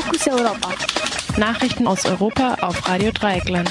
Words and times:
Fokus 0.00 0.28
Europa. 0.28 0.70
Nachrichten 1.38 1.88
aus 1.88 2.04
Europa 2.04 2.54
auf 2.60 2.88
Radio 2.88 3.10
Dreieckland. 3.10 3.68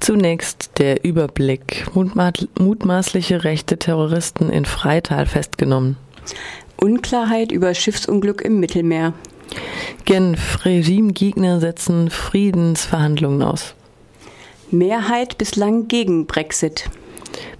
Zunächst 0.00 0.72
der 0.78 1.04
Überblick. 1.04 1.86
Mutmaßliche 1.94 3.44
rechte 3.44 3.78
Terroristen 3.78 4.50
in 4.50 4.64
Freital 4.64 5.26
festgenommen. 5.26 5.98
Unklarheit 6.76 7.52
über 7.52 7.74
Schiffsunglück 7.74 8.42
im 8.42 8.58
Mittelmeer. 8.58 9.12
Genf, 10.04 10.64
Regimegegner 10.64 11.60
setzen 11.60 12.10
Friedensverhandlungen 12.10 13.42
aus. 13.42 13.76
Mehrheit 14.72 15.38
bislang 15.38 15.86
gegen 15.86 16.26
Brexit. 16.26 16.90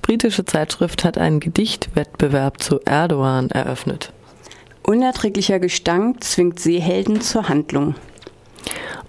Britische 0.03 0.45
Zeitschrift 0.45 1.05
hat 1.05 1.19
einen 1.19 1.39
Gedichtwettbewerb 1.39 2.61
zu 2.61 2.81
Erdogan 2.85 3.49
eröffnet. 3.51 4.13
Unerträglicher 4.85 5.61
Gestank 5.61 6.25
zwingt 6.25 6.59
Seehelden 6.59 7.21
zur 7.21 7.49
Handlung. 7.49 7.95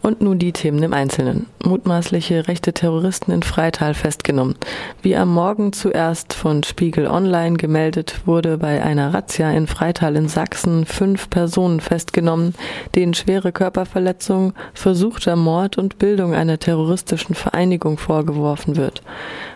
Und 0.04 0.22
nun 0.22 0.38
die 0.38 0.52
Themen 0.52 0.84
im 0.84 0.94
Einzelnen. 0.94 1.48
Mutmaßliche 1.64 2.48
rechte 2.48 2.74
Terroristen 2.74 3.32
in 3.32 3.42
Freital 3.42 3.94
festgenommen. 3.94 4.56
Wie 5.02 5.16
am 5.16 5.34
Morgen 5.34 5.72
zuerst 5.72 6.34
von 6.34 6.62
Spiegel 6.64 7.08
Online 7.08 7.56
gemeldet, 7.56 8.20
wurde 8.26 8.58
bei 8.58 8.84
einer 8.84 9.14
Razzia 9.14 9.50
in 9.52 9.66
Freital 9.66 10.18
in 10.18 10.28
Sachsen 10.28 10.86
fünf 10.86 11.30
Personen 11.30 11.80
festgenommen, 11.80 12.54
denen 12.96 13.14
schwere 13.14 13.52
Körperverletzung, 13.54 14.54
versuchter 14.74 15.38
Mord 15.38 15.78
und 15.78 15.98
Bildung 16.00 16.36
einer 16.36 16.60
terroristischen 16.60 17.34
Vereinigung 17.34 17.98
vorgeworfen 17.98 18.76
wird. 18.76 19.02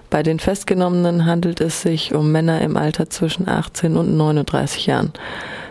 Bei 0.10 0.24
den 0.24 0.40
Festgenommenen 0.40 1.26
handelt 1.26 1.60
es 1.60 1.82
sich 1.82 2.16
um 2.16 2.32
Männer 2.32 2.62
im 2.62 2.78
Alter 2.78 3.10
zwischen 3.10 3.50
18 3.50 3.98
und 3.98 4.16
39 4.16 4.88
Jahren. 4.88 5.12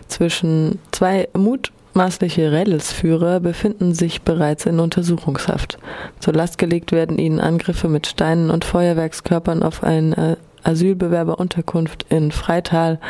Zwischen 0.09 0.78
zwei 0.92 1.28
Mut 1.34 1.73
Mutmaßliche 1.96 2.52
Rädelsführer 2.52 3.41
befinden 3.41 3.95
sich 3.95 4.20
bereits 4.20 4.66
in 4.66 4.80
Untersuchungshaft. 4.80 5.78
Zur 6.20 6.34
Last 6.34 6.58
gelegt 6.58 6.92
werden 6.92 7.19
ihnen 7.19 7.41
Angriffe 7.41 7.89
mit 7.89 8.06
Steinen 8.06 8.50
und 8.50 8.67
Feuerwerkskörpern 8.67 9.62
auf 9.62 9.83
eine 9.83 10.36
Asylbewerberunterkunft 10.62 12.05
in 12.11 12.33
Freital, 12.33 13.00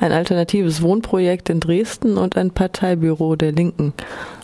ein 0.00 0.10
alternatives 0.10 0.82
Wohnprojekt 0.82 1.50
in 1.50 1.60
Dresden 1.60 2.18
und 2.18 2.36
ein 2.36 2.50
Parteibüro 2.50 3.36
der 3.36 3.52
Linken. 3.52 3.92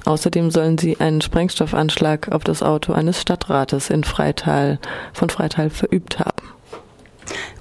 Außerdem 0.04 0.52
sollen 0.52 0.78
sie 0.78 1.00
einen 1.00 1.20
Sprengstoffanschlag 1.20 2.30
auf 2.30 2.44
das 2.44 2.62
Auto 2.62 2.92
eines 2.92 3.20
Stadtrates 3.20 3.90
in 3.90 4.04
Freital 4.04 4.78
von 5.12 5.28
Freital 5.28 5.70
verübt 5.70 6.20
haben. 6.20 6.47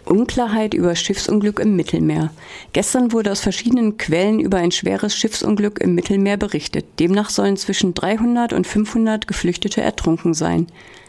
Unklarheit 0.08 0.74
über 0.74 0.96
Schiffsunglück 0.96 1.60
im 1.60 1.76
Mittelmeer. 1.76 2.32
Gestern 2.74 3.12
wurde 3.12 3.32
aus 3.32 3.42
verschiedenen 3.42 3.98
Quellen 3.98 4.40
über 4.40 4.58
ein 4.58 4.72
schweres 4.72 5.16
Schiffsunglück 5.16 5.80
im 5.80 5.96
Mittelmeer 5.96 6.38
berichtet. 6.38 6.86
Demnach 7.00 7.30
sollen 7.30 7.58
zwischen 7.58 7.94
300 7.94 8.54
und 8.54 8.66
500 8.66 9.28
Geflüchtete 9.28 9.82
ertrunken 9.82 10.34
sein. 10.34 10.68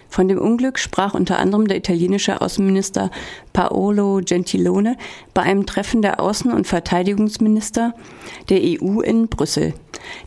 Von 0.08 0.28
dem 0.28 0.38
Unglück 0.38 0.78
sprach 0.78 1.14
unter 1.14 1.38
anderem 1.38 1.68
der 1.68 1.76
italienische 1.76 2.40
Außenminister 2.40 3.10
Paolo 3.52 4.20
Gentilone 4.24 4.96
bei 5.34 5.42
einem 5.42 5.66
Treffen 5.66 6.02
der 6.02 6.20
Außen- 6.20 6.52
und 6.52 6.66
Verteidigungsminister 6.66 7.94
der 8.48 8.60
EU 8.62 9.00
in 9.00 9.28
Brüssel. 9.28 9.74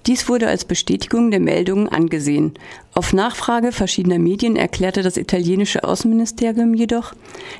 Dies 0.05 0.29
wurde 0.29 0.47
als 0.47 0.65
Bestätigung 0.65 1.31
der 1.31 1.39
Meldungen 1.39 1.89
angesehen. 1.89 2.53
Auf 2.93 3.13
Nachfrage 3.13 3.71
verschiedener 3.71 4.19
Medien 4.19 4.55
erklärte 4.55 5.01
das 5.01 5.17
italienische 5.17 5.83
Außenministerium 5.83 6.73
jedoch, 6.73 7.13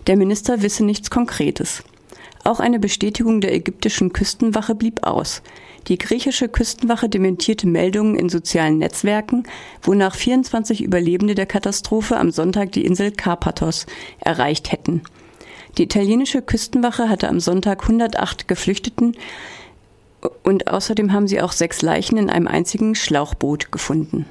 der 0.08 0.18
Minister 0.18 0.62
wisse 0.62 0.86
nichts 0.86 1.10
Konkretes. 1.10 1.84
Auch 2.44 2.60
eine 2.60 2.80
Bestätigung 2.80 3.40
der 3.40 3.54
ägyptischen 3.54 4.14
Küstenwache 4.14 4.74
blieb 4.74 5.06
aus. 5.06 5.44
Die 5.88 5.98
griechische 5.98 6.50
Küstenwache 6.50 7.08
dementierte 7.08 7.68
Meldungen 7.68 8.16
in 8.16 8.30
sozialen 8.30 8.80
Netzwerken, 8.80 9.44
wonach 9.84 10.16
24 10.16 10.82
Überlebende 10.82 11.36
der 11.36 11.46
Katastrophe 11.46 12.18
am 12.18 12.32
Sonntag 12.32 12.72
die 12.72 12.86
Insel 12.86 13.12
Karpathos 13.12 13.86
erreicht 14.20 14.72
hätten. 14.72 15.02
Die 15.78 15.84
italienische 15.84 16.42
Küstenwache 16.42 17.10
hatte 17.10 17.30
am 17.30 17.40
Sonntag 17.40 17.84
108 17.84 18.48
Geflüchteten 18.48 19.16
und 20.44 20.68
außerdem 20.68 21.14
haben 21.14 21.28
sie 21.28 21.42
auch 21.42 21.52
sechs 21.52 21.82
Leichen 21.82 22.18
in 22.18 22.30
einem 22.30 22.48
einzigen 22.48 22.96
Schlauchboot 22.96 23.72
gefunden. 23.72 24.26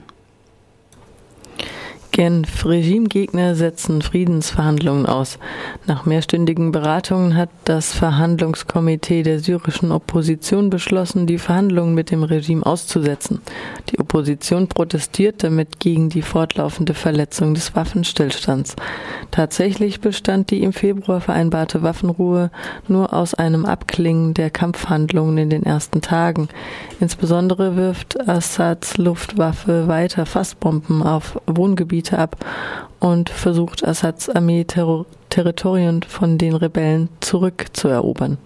Genf. 2.10 2.66
Regimegegner 2.66 3.54
setzen 3.54 4.02
Friedensverhandlungen 4.02 5.06
aus. 5.06 5.38
Nach 5.86 6.06
mehrstündigen 6.06 6.72
Beratungen 6.72 7.36
hat 7.36 7.50
das 7.64 7.92
Verhandlungskomitee 7.92 9.22
der 9.22 9.38
syrischen 9.38 9.92
Opposition 9.92 10.70
beschlossen, 10.70 11.26
die 11.26 11.38
Verhandlungen 11.38 11.94
mit 11.94 12.10
dem 12.10 12.22
Regime 12.22 12.66
auszusetzen. 12.66 13.40
Die 13.90 14.00
Opposition 14.00 14.66
protestiert 14.66 15.42
damit 15.44 15.78
gegen 15.78 16.08
die 16.08 16.22
fortlaufende 16.22 16.94
Verletzung 16.94 17.54
des 17.54 17.74
Waffenstillstands. 17.76 18.76
Tatsächlich 19.30 20.00
bestand 20.00 20.50
die 20.50 20.62
im 20.62 20.72
Februar 20.72 21.20
vereinbarte 21.20 21.82
Waffenruhe 21.82 22.50
nur 22.88 23.12
aus 23.14 23.34
einem 23.34 23.64
Abklingen 23.64 24.34
der 24.34 24.50
Kampfhandlungen 24.50 25.38
in 25.38 25.50
den 25.50 25.62
ersten 25.62 26.00
Tagen. 26.00 26.48
Insbesondere 26.98 27.76
wirft 27.76 28.28
Assads 28.28 28.98
Luftwaffe 28.98 29.86
weiter 29.88 30.26
Fassbomben 30.26 31.02
auf 31.02 31.40
Wohngebiete 31.46 31.99
Gebiete 32.00 32.18
ab 32.18 32.36
und 32.98 33.28
versucht 33.28 33.86
Assads 33.86 34.30
Armee 34.30 34.64
Terror 34.64 35.04
Territorien 35.28 36.02
von 36.02 36.38
den 36.38 36.54
Rebellen 36.54 37.10
zurückzuerobern. 37.20 38.38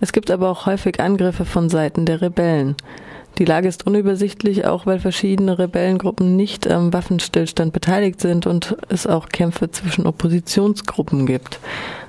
Es 0.00 0.12
gibt 0.12 0.30
aber 0.30 0.50
auch 0.50 0.66
häufig 0.66 1.00
Angriffe 1.00 1.44
von 1.44 1.68
Seiten 1.68 2.06
der 2.06 2.22
Rebellen. 2.22 2.76
Die 3.38 3.44
Lage 3.44 3.68
ist 3.68 3.86
unübersichtlich, 3.86 4.66
auch 4.66 4.86
weil 4.86 5.00
verschiedene 5.00 5.58
Rebellengruppen 5.58 6.36
nicht 6.36 6.70
am 6.70 6.92
Waffenstillstand 6.92 7.72
beteiligt 7.72 8.20
sind 8.20 8.46
und 8.46 8.76
es 8.88 9.06
auch 9.06 9.28
Kämpfe 9.28 9.70
zwischen 9.70 10.06
Oppositionsgruppen 10.06 11.26
gibt. 11.26 11.58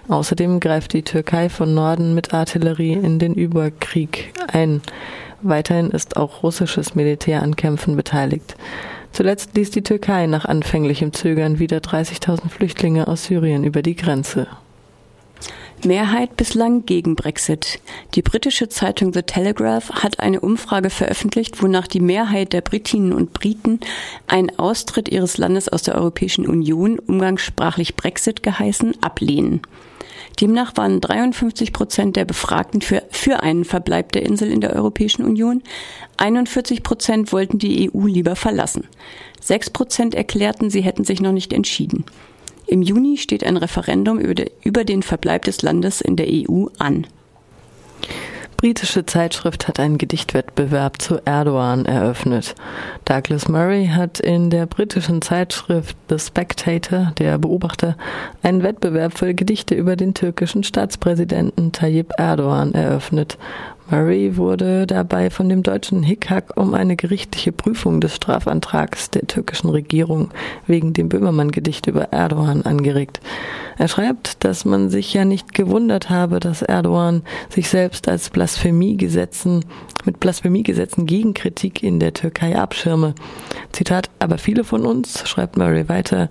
Außerdem 0.07 0.59
greift 0.59 0.93
die 0.93 1.03
Türkei 1.03 1.49
von 1.49 1.73
Norden 1.73 2.13
mit 2.13 2.33
Artillerie 2.33 2.93
in 2.93 3.19
den 3.19 3.33
Überkrieg 3.33 4.31
ein. 4.53 4.81
Weiterhin 5.41 5.91
ist 5.91 6.17
auch 6.17 6.43
russisches 6.43 6.95
Militär 6.95 7.43
an 7.43 7.55
Kämpfen 7.55 7.95
beteiligt. 7.95 8.55
Zuletzt 9.11 9.55
ließ 9.55 9.71
die 9.71 9.83
Türkei 9.83 10.27
nach 10.27 10.45
anfänglichem 10.45 11.13
Zögern 11.13 11.59
wieder 11.59 11.77
30.000 11.77 12.49
Flüchtlinge 12.49 13.07
aus 13.07 13.25
Syrien 13.25 13.63
über 13.63 13.81
die 13.81 13.95
Grenze. 13.95 14.47
Mehrheit 15.85 16.35
bislang 16.37 16.85
gegen 16.85 17.15
Brexit. 17.15 17.79
Die 18.15 18.23
britische 18.23 18.67
Zeitung 18.67 19.13
The 19.13 19.21
Telegraph 19.21 19.91
hat 19.91 20.19
eine 20.19 20.39
Umfrage 20.41 20.89
veröffentlicht, 20.89 21.61
wonach 21.61 21.87
die 21.87 21.99
Mehrheit 21.99 22.53
der 22.53 22.61
Britinnen 22.61 23.13
und 23.13 23.33
Briten 23.33 23.79
einen 24.25 24.57
Austritt 24.57 25.07
ihres 25.07 25.37
Landes 25.37 25.69
aus 25.69 25.83
der 25.83 25.95
Europäischen 25.95 26.47
Union, 26.47 26.97
umgangssprachlich 26.97 27.95
Brexit 27.95 28.41
geheißen, 28.41 29.01
ablehnen. 29.03 29.61
Demnach 30.39 30.73
waren 30.75 31.01
53 31.01 31.73
Prozent 31.73 32.15
der 32.15 32.25
Befragten 32.25 32.81
für, 32.81 33.03
für 33.09 33.41
einen 33.41 33.65
Verbleib 33.65 34.11
der 34.11 34.23
Insel 34.23 34.51
in 34.51 34.61
der 34.61 34.75
Europäischen 34.75 35.25
Union. 35.25 35.63
41 36.17 36.83
Prozent 36.83 37.31
wollten 37.33 37.57
die 37.57 37.91
EU 37.91 38.05
lieber 38.05 38.35
verlassen. 38.35 38.87
Sechs 39.41 39.69
Prozent 39.69 40.13
erklärten, 40.13 40.69
sie 40.69 40.81
hätten 40.81 41.03
sich 41.03 41.21
noch 41.21 41.31
nicht 41.31 41.53
entschieden. 41.53 42.05
Im 42.67 42.81
Juni 42.81 43.17
steht 43.17 43.43
ein 43.43 43.57
Referendum 43.57 44.19
über 44.19 44.83
den 44.83 45.01
Verbleib 45.01 45.45
des 45.45 45.61
Landes 45.61 46.01
in 46.01 46.17
der 46.17 46.27
EU 46.29 46.67
an. 46.77 47.07
Britische 48.57 49.05
Zeitschrift 49.05 49.67
hat 49.67 49.79
einen 49.79 49.99
Gedichtwettbewerb 49.99 50.99
zu 50.99 51.21
Erdogan 51.25 51.85
eröffnet. 51.85 52.55
Douglas 53.05 53.47
Murray 53.47 53.85
hat 53.85 54.19
in 54.19 54.49
der 54.49 54.65
britischen 54.65 55.21
Zeitschrift 55.21 55.95
The 56.09 56.17
Spectator, 56.17 57.13
der 57.19 57.37
Beobachter, 57.37 57.95
einen 58.41 58.63
Wettbewerb 58.63 59.15
für 59.15 59.35
Gedichte 59.35 59.75
über 59.75 59.95
den 59.95 60.15
türkischen 60.15 60.63
Staatspräsidenten 60.63 61.71
Tayyip 61.71 62.13
Erdogan 62.17 62.73
eröffnet. 62.73 63.37
Murray 63.89 64.35
wurde 64.35 64.85
dabei 64.85 65.29
von 65.29 65.47
dem 65.47 65.63
deutschen 65.63 66.03
Hickhack 66.03 66.57
um 66.57 66.73
eine 66.73 66.97
gerichtliche 66.97 67.53
Prüfung 67.53 68.01
des 68.01 68.15
Strafantrags 68.15 69.11
der 69.11 69.27
türkischen 69.27 69.69
Regierung 69.69 70.31
wegen 70.65 70.91
dem 70.91 71.07
Böhmermann-Gedicht 71.07 71.87
über 71.87 72.11
Erdogan 72.11 72.63
angeregt. 72.63 73.21
Er 73.77 73.87
schreibt, 73.87 74.43
dass 74.43 74.65
man 74.65 74.89
sich 74.89 75.13
ja 75.13 75.23
nicht 75.23 75.53
gewundert 75.53 76.09
habe, 76.09 76.41
dass 76.41 76.63
Erdogan 76.63 77.21
sich 77.49 77.69
selbst 77.69 78.09
als 78.09 78.29
Blasphemiegesetzen 78.29 79.63
mit 80.03 80.19
Blasphemiegesetzen 80.19 81.05
gegen 81.05 81.33
Kritik 81.33 81.81
in 81.81 81.99
der 81.99 82.13
Türkei 82.13 82.57
abschirme. 82.57 83.15
Zitat, 83.71 84.09
aber 84.19 84.37
viele 84.37 84.65
von 84.65 84.85
uns, 84.85 85.27
schreibt 85.27 85.57
Murray 85.57 85.87
weiter, 85.87 86.29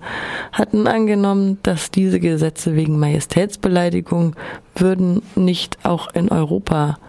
hatten 0.51 0.85
angenommen, 0.85 1.57
dass 1.63 1.89
diese 1.89 2.19
Gesetze 2.19 2.75
wegen 2.75 2.99
Majestätsbeleidigung 2.99 4.35
würden 4.75 5.23
nicht 5.35 5.79
auch 5.83 6.13
in 6.13 6.29
Europa 6.29 6.99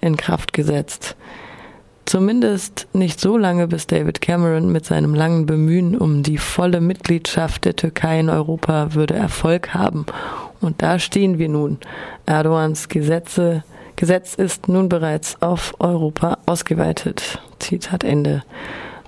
in 0.00 0.16
Kraft 0.16 0.52
gesetzt. 0.52 1.16
Zumindest 2.06 2.86
nicht 2.92 3.20
so 3.20 3.36
lange, 3.36 3.66
bis 3.66 3.88
David 3.88 4.20
Cameron 4.20 4.70
mit 4.70 4.86
seinem 4.86 5.14
langen 5.14 5.44
Bemühen 5.44 5.98
um 5.98 6.22
die 6.22 6.38
volle 6.38 6.80
Mitgliedschaft 6.80 7.64
der 7.64 7.74
Türkei 7.74 8.20
in 8.20 8.30
Europa 8.30 8.94
würde 8.94 9.14
Erfolg 9.14 9.74
haben. 9.74 10.06
Und 10.60 10.82
da 10.82 11.00
stehen 11.00 11.38
wir 11.38 11.48
nun. 11.48 11.78
Erdogans 12.24 12.88
Gesetze, 12.88 13.64
Gesetz 13.96 14.34
ist 14.34 14.68
nun 14.68 14.88
bereits 14.88 15.42
auf 15.42 15.74
Europa 15.80 16.38
ausgeweitet. 16.46 17.40
Zitat 17.58 18.04
Ende. 18.04 18.44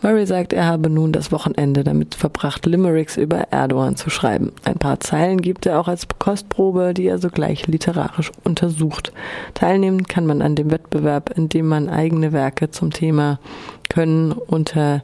Murray 0.02 0.26
sagt, 0.26 0.52
er 0.52 0.66
habe 0.66 0.88
nun 0.90 1.12
das 1.12 1.32
Wochenende 1.32 1.82
damit 1.82 2.14
verbracht, 2.14 2.66
Limericks 2.66 3.16
über 3.16 3.38
Erdogan 3.50 3.96
zu 3.96 4.10
schreiben. 4.10 4.52
Ein 4.64 4.76
paar 4.76 5.00
Zeilen 5.00 5.40
gibt 5.40 5.66
er 5.66 5.80
auch 5.80 5.88
als 5.88 6.06
Kostprobe, 6.18 6.94
die 6.94 7.06
er 7.06 7.18
sogleich 7.18 7.66
literarisch 7.66 8.30
untersucht. 8.44 9.12
Teilnehmen 9.54 10.04
kann 10.04 10.26
man 10.26 10.40
an 10.40 10.54
dem 10.54 10.70
Wettbewerb, 10.70 11.36
in 11.36 11.48
dem 11.48 11.66
man 11.66 11.88
eigene 11.88 12.32
Werke 12.32 12.70
zum 12.70 12.92
Thema 12.92 13.40
können 13.88 14.32
unter 14.32 15.02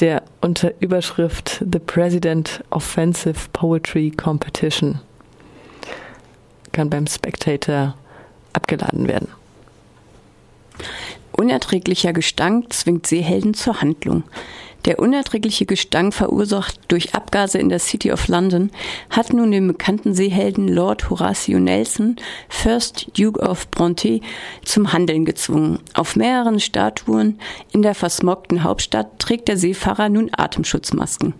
der 0.00 0.22
unter 0.40 0.72
Überschrift 0.80 1.64
The 1.70 1.78
President 1.78 2.64
Offensive 2.70 3.50
Poetry 3.52 4.10
Competition 4.10 5.00
kann 6.72 6.90
beim 6.90 7.06
Spectator 7.06 7.94
abgeladen 8.52 9.06
werden. 9.06 9.28
Unerträglicher 11.32 12.12
Gestank 12.12 12.72
zwingt 12.72 13.06
Seehelden 13.06 13.54
zur 13.54 13.80
Handlung. 13.80 14.24
Der 14.84 14.98
unerträgliche 14.98 15.64
Gestank, 15.64 16.12
verursacht 16.12 16.80
durch 16.88 17.14
Abgase 17.14 17.58
in 17.58 17.68
der 17.68 17.78
City 17.78 18.10
of 18.10 18.26
London, 18.26 18.70
hat 19.10 19.32
nun 19.32 19.52
den 19.52 19.68
bekannten 19.68 20.12
Seehelden 20.12 20.66
Lord 20.66 21.08
Horatio 21.08 21.60
Nelson, 21.60 22.16
First 22.48 23.06
Duke 23.16 23.40
of 23.40 23.70
Bronte, 23.70 24.20
zum 24.64 24.92
Handeln 24.92 25.24
gezwungen. 25.24 25.78
Auf 25.94 26.16
mehreren 26.16 26.58
Statuen 26.58 27.38
in 27.72 27.82
der 27.82 27.94
versmogten 27.94 28.64
Hauptstadt 28.64 29.20
trägt 29.20 29.46
der 29.46 29.56
Seefahrer 29.56 30.08
nun 30.08 30.30
Atemschutzmasken. 30.36 31.34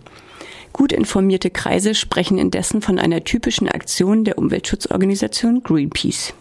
Gut 0.71 0.93
informierte 0.93 1.49
Kreise 1.49 1.95
sprechen 1.95 2.37
indessen 2.37 2.81
von 2.81 2.97
einer 2.97 3.23
typischen 3.25 3.67
Aktion 3.67 4.23
der 4.23 4.37
Umweltschutzorganisation 4.37 5.61
Greenpeace. 5.63 6.33